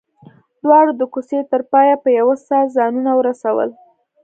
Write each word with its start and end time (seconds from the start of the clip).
دواړو 0.63 0.91
د 0.99 1.01
کوڅې 1.13 1.39
تر 1.51 1.61
پايه 1.71 1.95
په 2.03 2.09
يوه 2.19 2.35
ساه 2.47 2.65
ځانونه 2.75 3.11
ورسول. 3.19 3.69